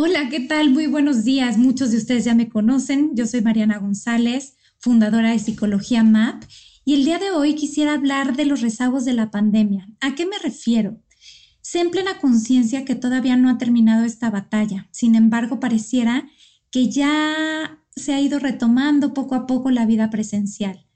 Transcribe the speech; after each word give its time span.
Hola, 0.00 0.28
¿qué 0.28 0.38
tal? 0.38 0.70
Muy 0.70 0.86
buenos 0.86 1.24
días. 1.24 1.58
Muchos 1.58 1.90
de 1.90 1.96
ustedes 1.96 2.24
ya 2.24 2.32
me 2.32 2.48
conocen. 2.48 3.16
Yo 3.16 3.26
soy 3.26 3.40
Mariana 3.40 3.78
González, 3.78 4.54
fundadora 4.78 5.32
de 5.32 5.40
Psicología 5.40 6.04
MAP, 6.04 6.44
y 6.84 6.94
el 6.94 7.04
día 7.04 7.18
de 7.18 7.32
hoy 7.32 7.56
quisiera 7.56 7.94
hablar 7.94 8.36
de 8.36 8.44
los 8.44 8.60
rezagos 8.60 9.04
de 9.04 9.14
la 9.14 9.32
pandemia. 9.32 9.88
¿A 10.00 10.14
qué 10.14 10.24
me 10.24 10.38
refiero? 10.38 11.02
Sé 11.62 11.80
en 11.80 11.90
plena 11.90 12.20
conciencia 12.20 12.84
que 12.84 12.94
todavía 12.94 13.36
no 13.36 13.50
ha 13.50 13.58
terminado 13.58 14.04
esta 14.04 14.30
batalla. 14.30 14.88
Sin 14.92 15.16
embargo, 15.16 15.58
pareciera 15.58 16.28
que 16.70 16.88
ya 16.88 17.82
se 17.96 18.14
ha 18.14 18.20
ido 18.20 18.38
retomando 18.38 19.14
poco 19.14 19.34
a 19.34 19.48
poco 19.48 19.72
la 19.72 19.84
vida 19.84 20.10
presencial. 20.10 20.87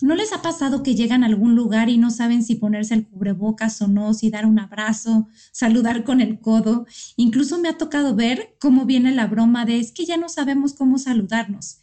¿No 0.00 0.16
les 0.16 0.32
ha 0.32 0.42
pasado 0.42 0.82
que 0.82 0.96
llegan 0.96 1.22
a 1.22 1.26
algún 1.26 1.54
lugar 1.54 1.88
y 1.88 1.98
no 1.98 2.10
saben 2.10 2.42
si 2.42 2.56
ponerse 2.56 2.94
el 2.94 3.06
cubrebocas 3.06 3.80
o 3.80 3.86
no, 3.86 4.12
si 4.12 4.28
dar 4.28 4.44
un 4.44 4.58
abrazo, 4.58 5.28
saludar 5.52 6.02
con 6.02 6.20
el 6.20 6.40
codo? 6.40 6.86
Incluso 7.16 7.60
me 7.60 7.68
ha 7.68 7.78
tocado 7.78 8.14
ver 8.14 8.56
cómo 8.60 8.86
viene 8.86 9.12
la 9.12 9.28
broma 9.28 9.64
de 9.64 9.78
es 9.78 9.92
que 9.92 10.04
ya 10.04 10.16
no 10.16 10.28
sabemos 10.28 10.74
cómo 10.74 10.98
saludarnos. 10.98 11.80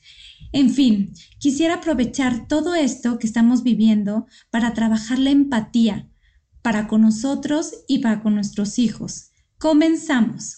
En 0.52 0.70
fin, 0.72 1.14
quisiera 1.40 1.76
aprovechar 1.76 2.48
todo 2.48 2.76
esto 2.76 3.18
que 3.18 3.28
estamos 3.28 3.64
viviendo 3.64 4.28
para 4.50 4.74
trabajar 4.74 5.18
la 5.18 5.30
empatía, 5.30 6.10
para 6.62 6.88
con 6.88 7.02
nosotros 7.02 7.72
y 7.88 8.00
para 8.00 8.22
con 8.22 8.36
nuestros 8.36 8.78
hijos. 8.78 9.32
Comenzamos. 9.58 10.58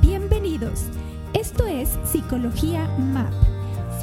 Bienvenidos. 0.00 0.84
Esto 1.34 1.66
es 1.66 1.90
Psicología 2.10 2.88
MAP 2.98 3.53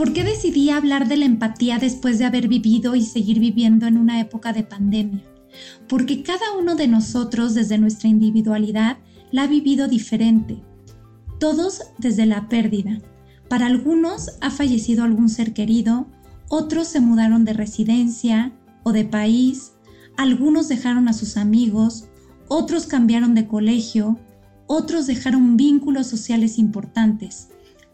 ¿Por 0.00 0.14
qué 0.14 0.24
decidí 0.24 0.70
hablar 0.70 1.08
de 1.08 1.18
la 1.18 1.26
empatía 1.26 1.76
después 1.78 2.18
de 2.18 2.24
haber 2.24 2.48
vivido 2.48 2.94
y 2.96 3.04
seguir 3.04 3.38
viviendo 3.38 3.86
en 3.86 3.98
una 3.98 4.18
época 4.18 4.54
de 4.54 4.62
pandemia? 4.62 5.22
Porque 5.90 6.22
cada 6.22 6.56
uno 6.58 6.74
de 6.74 6.88
nosotros 6.88 7.52
desde 7.52 7.76
nuestra 7.76 8.08
individualidad 8.08 8.96
la 9.30 9.42
ha 9.42 9.46
vivido 9.46 9.88
diferente. 9.88 10.62
Todos 11.38 11.82
desde 11.98 12.24
la 12.24 12.48
pérdida. 12.48 13.02
Para 13.50 13.66
algunos 13.66 14.38
ha 14.40 14.50
fallecido 14.50 15.04
algún 15.04 15.28
ser 15.28 15.52
querido, 15.52 16.06
otros 16.48 16.88
se 16.88 17.00
mudaron 17.00 17.44
de 17.44 17.52
residencia 17.52 18.54
o 18.84 18.92
de 18.92 19.04
país, 19.04 19.72
algunos 20.16 20.70
dejaron 20.70 21.08
a 21.08 21.12
sus 21.12 21.36
amigos, 21.36 22.08
otros 22.48 22.86
cambiaron 22.86 23.34
de 23.34 23.46
colegio, 23.46 24.18
otros 24.66 25.06
dejaron 25.06 25.58
vínculos 25.58 26.06
sociales 26.06 26.58
importantes 26.58 27.48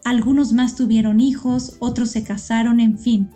algunos 0.07 0.53
más 0.53 0.75
tuvieron 0.75 1.19
hijos, 1.19 1.75
otros 1.79 2.11
se 2.11 2.23
casaron, 2.23 2.79
en 2.79 2.97
fin. 2.97 3.29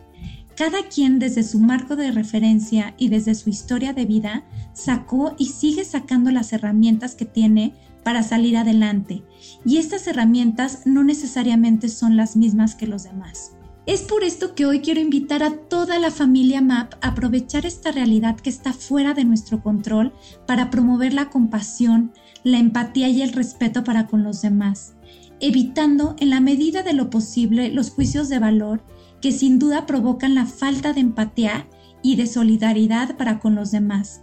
Cada 0.55 0.87
quien 0.87 1.19
desde 1.19 1.43
su 1.43 1.59
marco 1.59 1.97
de 1.97 2.11
referencia 2.11 2.93
y 2.97 3.09
desde 3.09 3.35
su 3.35 3.49
historia 3.49 3.91
de 3.91 4.05
vida 4.05 4.45
sacó 4.71 5.35
y 5.37 5.47
sigue 5.47 5.83
sacando 5.83 6.31
las 6.31 6.53
herramientas 6.53 7.15
que 7.15 7.25
tiene 7.25 7.73
para 8.05 8.23
salir 8.23 8.55
adelante. 8.55 9.21
Y 9.65 9.77
estas 9.77 10.07
herramientas 10.07 10.83
no 10.85 11.03
necesariamente 11.03 11.89
son 11.89 12.15
las 12.15 12.37
mismas 12.37 12.73
que 12.75 12.87
los 12.87 13.03
demás. 13.03 13.51
Es 13.85 14.03
por 14.03 14.23
esto 14.23 14.55
que 14.55 14.65
hoy 14.65 14.79
quiero 14.79 15.01
invitar 15.01 15.43
a 15.43 15.51
toda 15.51 15.99
la 15.99 16.09
familia 16.09 16.61
MAP 16.61 16.93
a 17.01 17.09
aprovechar 17.09 17.65
esta 17.65 17.91
realidad 17.91 18.37
que 18.37 18.49
está 18.49 18.71
fuera 18.71 19.13
de 19.13 19.25
nuestro 19.25 19.61
control 19.61 20.13
para 20.47 20.69
promover 20.69 21.13
la 21.13 21.29
compasión, 21.29 22.13
la 22.45 22.59
empatía 22.59 23.09
y 23.09 23.23
el 23.23 23.33
respeto 23.33 23.83
para 23.83 24.07
con 24.07 24.23
los 24.23 24.41
demás 24.41 24.93
evitando 25.41 26.15
en 26.19 26.29
la 26.29 26.39
medida 26.39 26.83
de 26.83 26.93
lo 26.93 27.09
posible 27.09 27.69
los 27.69 27.89
juicios 27.89 28.29
de 28.29 28.39
valor 28.39 28.83
que 29.21 29.31
sin 29.31 29.59
duda 29.59 29.85
provocan 29.85 30.35
la 30.35 30.45
falta 30.45 30.93
de 30.93 31.01
empatía 31.01 31.67
y 32.01 32.15
de 32.15 32.27
solidaridad 32.27 33.17
para 33.17 33.39
con 33.39 33.55
los 33.55 33.71
demás. 33.71 34.21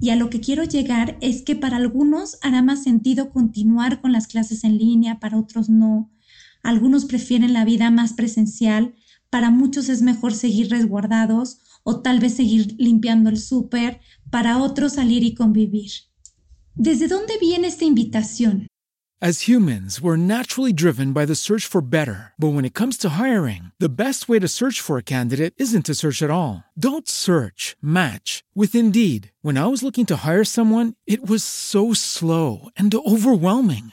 Y 0.00 0.10
a 0.10 0.16
lo 0.16 0.28
que 0.28 0.40
quiero 0.40 0.64
llegar 0.64 1.16
es 1.20 1.42
que 1.42 1.56
para 1.56 1.76
algunos 1.76 2.38
hará 2.42 2.62
más 2.62 2.82
sentido 2.82 3.30
continuar 3.30 4.00
con 4.00 4.12
las 4.12 4.26
clases 4.26 4.64
en 4.64 4.76
línea, 4.76 5.18
para 5.18 5.38
otros 5.38 5.70
no. 5.70 6.10
Algunos 6.62 7.06
prefieren 7.06 7.52
la 7.52 7.64
vida 7.64 7.90
más 7.90 8.12
presencial, 8.12 8.94
para 9.30 9.50
muchos 9.50 9.88
es 9.88 10.02
mejor 10.02 10.34
seguir 10.34 10.68
resguardados 10.70 11.58
o 11.84 12.00
tal 12.00 12.20
vez 12.20 12.34
seguir 12.34 12.74
limpiando 12.78 13.30
el 13.30 13.38
súper, 13.38 14.00
para 14.30 14.58
otros 14.58 14.94
salir 14.94 15.22
y 15.22 15.34
convivir. 15.34 15.90
¿Desde 16.76 17.06
dónde 17.06 17.38
viene 17.38 17.68
esta 17.68 17.84
invitación? 17.84 18.66
As 19.22 19.48
humans, 19.48 20.02
we're 20.02 20.16
naturally 20.16 20.72
driven 20.72 21.12
by 21.12 21.24
the 21.24 21.36
search 21.36 21.66
for 21.66 21.80
better. 21.80 22.34
But 22.36 22.52
when 22.52 22.64
it 22.64 22.74
comes 22.74 22.98
to 22.98 23.10
hiring, 23.10 23.70
the 23.78 23.88
best 23.88 24.28
way 24.28 24.40
to 24.40 24.48
search 24.48 24.80
for 24.80 24.98
a 24.98 25.02
candidate 25.02 25.54
isn't 25.56 25.86
to 25.86 25.94
search 25.94 26.20
at 26.20 26.30
all. 26.30 26.64
Don't 26.76 27.08
search, 27.08 27.76
match 27.80 28.42
with 28.54 28.74
Indeed. 28.74 29.30
When 29.40 29.56
I 29.56 29.68
was 29.68 29.82
looking 29.84 30.04
to 30.06 30.26
hire 30.26 30.44
someone, 30.44 30.94
it 31.06 31.24
was 31.24 31.44
so 31.44 31.94
slow 31.94 32.68
and 32.76 32.92
overwhelming. 32.92 33.92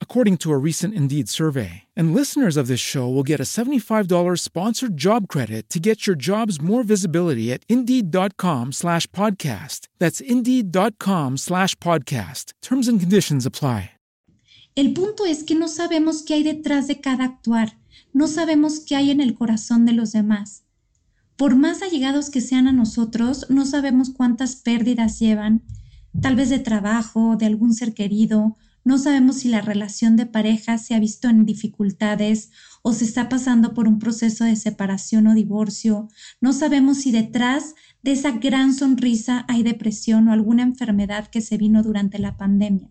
according 0.00 0.38
to 0.38 0.50
a 0.50 0.56
recent 0.56 0.94
Indeed 0.94 1.28
survey. 1.28 1.82
And 1.94 2.14
listeners 2.14 2.56
of 2.56 2.68
this 2.68 2.80
show 2.80 3.06
will 3.06 3.22
get 3.22 3.38
a 3.38 3.42
$75 3.42 4.40
sponsored 4.40 4.96
job 4.96 5.28
credit 5.28 5.68
to 5.68 5.78
get 5.78 6.06
your 6.06 6.16
jobs 6.16 6.58
more 6.58 6.82
visibility 6.82 7.52
at 7.52 7.64
Indeed.com 7.68 8.72
slash 8.72 9.06
podcast. 9.08 9.88
That's 9.98 10.22
Indeed.com 10.22 11.36
slash 11.36 11.74
podcast. 11.74 12.54
Terms 12.62 12.88
and 12.88 12.98
conditions 12.98 13.44
apply. 13.44 13.90
El 14.76 14.92
punto 14.92 15.24
es 15.24 15.42
que 15.42 15.54
no 15.54 15.68
sabemos 15.68 16.22
qué 16.22 16.34
hay 16.34 16.42
detrás 16.42 16.86
de 16.86 17.00
cada 17.00 17.24
actuar. 17.24 17.78
No 18.12 18.26
sabemos 18.26 18.80
qué 18.80 18.94
hay 18.94 19.10
en 19.10 19.22
el 19.22 19.34
corazón 19.34 19.86
de 19.86 19.92
los 19.92 20.12
demás. 20.12 20.64
Por 21.36 21.56
más 21.56 21.80
allegados 21.80 22.28
que 22.28 22.42
sean 22.42 22.66
a 22.66 22.72
nosotros, 22.72 23.46
no 23.48 23.64
sabemos 23.64 24.10
cuántas 24.10 24.56
pérdidas 24.56 25.18
llevan, 25.18 25.62
tal 26.20 26.36
vez 26.36 26.50
de 26.50 26.58
trabajo, 26.58 27.36
de 27.36 27.46
algún 27.46 27.72
ser 27.72 27.94
querido, 27.94 28.56
no 28.86 28.98
sabemos 28.98 29.38
si 29.38 29.48
la 29.48 29.62
relación 29.62 30.14
de 30.14 30.26
pareja 30.26 30.78
se 30.78 30.94
ha 30.94 31.00
visto 31.00 31.28
en 31.28 31.44
dificultades 31.44 32.52
o 32.82 32.92
se 32.92 33.04
está 33.04 33.28
pasando 33.28 33.74
por 33.74 33.88
un 33.88 33.98
proceso 33.98 34.44
de 34.44 34.54
separación 34.54 35.26
o 35.26 35.34
divorcio, 35.34 36.08
no 36.40 36.52
sabemos 36.52 36.98
si 36.98 37.10
detrás 37.10 37.74
de 38.04 38.12
esa 38.12 38.30
gran 38.30 38.72
sonrisa 38.72 39.44
hay 39.48 39.64
depresión 39.64 40.28
o 40.28 40.32
alguna 40.32 40.62
enfermedad 40.62 41.26
que 41.26 41.40
se 41.40 41.56
vino 41.58 41.82
durante 41.82 42.20
la 42.20 42.36
pandemia. 42.36 42.88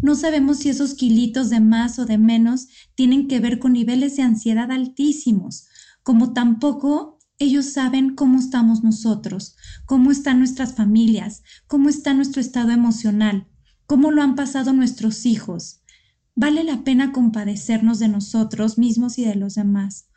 No 0.00 0.14
sabemos 0.14 0.60
si 0.60 0.70
esos 0.70 0.94
kilitos 0.94 1.50
de 1.50 1.60
más 1.60 1.98
o 1.98 2.06
de 2.06 2.16
menos 2.16 2.68
tienen 2.94 3.28
que 3.28 3.38
ver 3.38 3.58
con 3.58 3.74
niveles 3.74 4.16
de 4.16 4.22
ansiedad 4.22 4.72
altísimos, 4.72 5.68
como 6.02 6.32
tampoco 6.32 7.18
ellos 7.38 7.66
saben 7.66 8.14
cómo 8.14 8.38
estamos 8.38 8.82
nosotros, 8.82 9.56
cómo 9.84 10.10
están 10.10 10.38
nuestras 10.38 10.74
familias, 10.74 11.42
cómo 11.66 11.90
está 11.90 12.14
nuestro 12.14 12.40
estado 12.40 12.70
emocional, 12.70 13.46
cómo 13.88 14.10
lo 14.10 14.22
han 14.22 14.36
pasado 14.36 14.74
nuestros 14.74 15.24
hijos. 15.24 15.80
Vale 16.36 16.62
la 16.62 16.84
pena 16.84 17.10
compadecernos 17.10 17.98
de 17.98 18.08
nosotros 18.08 18.76
mismos 18.76 19.18
y 19.18 19.24
de 19.24 19.34
los 19.34 19.54
demás. 19.54 20.10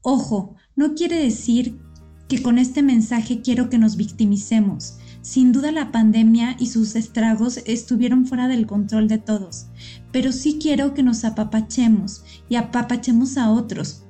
Ojo, 0.00 0.56
no 0.74 0.94
quiere 0.94 1.22
decir 1.22 1.78
que 2.26 2.42
con 2.42 2.56
este 2.56 2.82
mensaje 2.82 3.42
quiero 3.42 3.68
que 3.68 3.76
nos 3.76 3.96
victimicemos. 3.96 4.96
Sin 5.20 5.52
duda 5.52 5.72
la 5.72 5.92
pandemia 5.92 6.56
y 6.58 6.68
sus 6.68 6.96
estragos 6.96 7.60
estuvieron 7.66 8.24
fuera 8.24 8.48
del 8.48 8.66
control 8.66 9.08
de 9.08 9.18
todos, 9.18 9.66
pero 10.10 10.32
sí 10.32 10.58
quiero 10.58 10.94
que 10.94 11.02
nos 11.02 11.22
apapachemos 11.24 12.24
y 12.48 12.56
apapachemos 12.56 13.36
a 13.36 13.50
otros, 13.50 14.04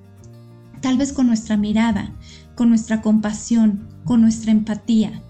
tal 0.81 0.97
vez 0.97 1.12
con 1.12 1.26
nuestra 1.26 1.56
mirada, 1.56 2.15
con 2.55 2.69
nuestra 2.69 3.03
compasión, 3.03 3.88
con 4.05 4.20
nuestra 4.20 4.53
empatía. 4.53 5.25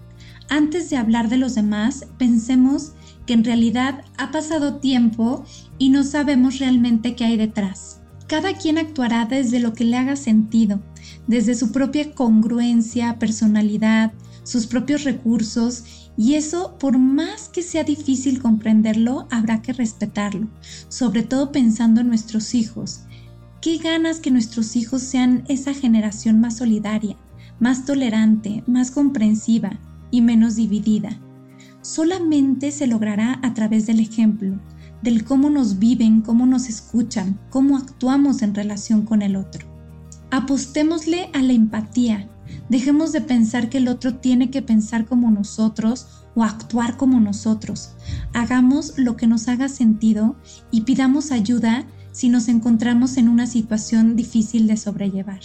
Antes 0.47 0.91
de 0.91 0.97
hablar 0.97 1.27
de 1.27 1.37
los 1.37 1.55
demás, 1.55 2.05
pensemos 2.19 2.93
que 3.29 3.33
en 3.35 3.43
realidad 3.43 4.05
ha 4.17 4.31
pasado 4.31 4.77
tiempo 4.77 5.45
y 5.77 5.89
no 5.89 6.03
sabemos 6.03 6.57
realmente 6.57 7.13
qué 7.13 7.25
hay 7.25 7.37
detrás. 7.37 8.01
Cada 8.25 8.57
quien 8.57 8.79
actuará 8.79 9.25
desde 9.25 9.59
lo 9.59 9.75
que 9.75 9.83
le 9.83 9.97
haga 9.97 10.15
sentido, 10.15 10.81
desde 11.27 11.53
su 11.53 11.71
propia 11.71 12.15
congruencia, 12.15 13.19
personalidad, 13.19 14.13
sus 14.41 14.65
propios 14.65 15.03
recursos 15.03 16.09
y 16.17 16.33
eso, 16.33 16.75
por 16.79 16.97
más 16.97 17.49
que 17.49 17.61
sea 17.61 17.83
difícil 17.83 18.41
comprenderlo, 18.41 19.27
habrá 19.29 19.61
que 19.61 19.73
respetarlo, 19.73 20.47
sobre 20.87 21.21
todo 21.21 21.51
pensando 21.51 22.01
en 22.01 22.07
nuestros 22.07 22.55
hijos. 22.55 23.01
Qué 23.61 23.77
ganas 23.77 24.21
que 24.21 24.31
nuestros 24.31 24.75
hijos 24.75 25.03
sean 25.03 25.43
esa 25.47 25.75
generación 25.75 26.41
más 26.41 26.57
solidaria, 26.57 27.15
más 27.59 27.85
tolerante, 27.85 28.63
más 28.65 28.89
comprensiva 28.89 29.79
y 30.09 30.21
menos 30.21 30.55
dividida. 30.55 31.19
Solamente 31.81 32.71
se 32.71 32.87
logrará 32.87 33.39
a 33.41 33.53
través 33.53 33.85
del 33.87 33.99
ejemplo, 33.99 34.59
del 35.01 35.23
cómo 35.23 35.49
nos 35.49 35.79
viven, 35.79 36.21
cómo 36.21 36.45
nos 36.45 36.67
escuchan, 36.67 37.39
cómo 37.49 37.77
actuamos 37.77 38.41
en 38.41 38.53
relación 38.53 39.03
con 39.03 39.21
el 39.21 39.35
otro. 39.35 39.65
Apostémosle 40.31 41.29
a 41.33 41.41
la 41.41 41.53
empatía. 41.53 42.29
Dejemos 42.67 43.11
de 43.11 43.21
pensar 43.21 43.69
que 43.69 43.77
el 43.77 43.87
otro 43.87 44.15
tiene 44.15 44.49
que 44.49 44.61
pensar 44.61 45.05
como 45.05 45.31
nosotros 45.31 46.07
o 46.35 46.43
actuar 46.43 46.97
como 46.97 47.19
nosotros. 47.19 47.91
Hagamos 48.33 48.93
lo 48.97 49.15
que 49.15 49.27
nos 49.27 49.47
haga 49.47 49.69
sentido 49.69 50.35
y 50.71 50.81
pidamos 50.81 51.31
ayuda 51.31 51.85
si 52.11 52.29
nos 52.29 52.47
encontramos 52.47 53.17
en 53.17 53.29
una 53.29 53.47
situación 53.47 54.15
difícil 54.15 54.67
de 54.67 54.77
sobrellevar. 54.77 55.39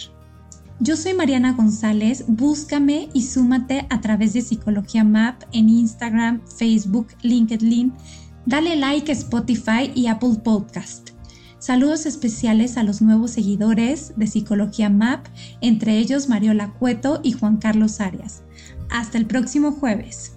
Yo 0.81 0.97
soy 0.97 1.13
Mariana 1.13 1.53
González, 1.53 2.25
búscame 2.27 3.07
y 3.13 3.21
súmate 3.21 3.87
a 3.89 4.01
través 4.01 4.33
de 4.33 4.41
Psicología 4.41 5.05
Map 5.05 5.41
en 5.53 5.69
Instagram, 5.69 6.41
Facebook, 6.47 7.07
LinkedIn. 7.21 7.93
Dale 8.45 8.75
like 8.75 9.09
a 9.09 9.15
Spotify 9.15 9.89
y 9.95 10.07
Apple 10.07 10.35
Podcast. 10.43 11.11
Saludos 11.59 12.05
especiales 12.05 12.75
a 12.75 12.83
los 12.83 13.01
nuevos 13.01 13.31
seguidores 13.31 14.13
de 14.17 14.27
Psicología 14.27 14.89
MAP, 14.89 15.25
entre 15.61 15.97
ellos 15.97 16.27
Mariola 16.27 16.73
Cueto 16.73 17.21
y 17.23 17.31
Juan 17.31 17.55
Carlos 17.55 18.01
Arias. 18.01 18.43
Hasta 18.89 19.17
el 19.17 19.27
próximo 19.27 19.71
jueves. 19.71 20.35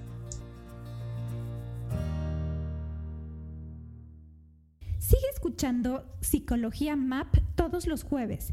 Sigue 5.01 5.27
escuchando 5.33 6.07
Psicología 6.21 6.95
MAP 6.95 7.39
todos 7.57 7.87
los 7.87 8.05
jueves. 8.05 8.53